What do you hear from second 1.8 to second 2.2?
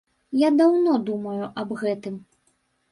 гэтым.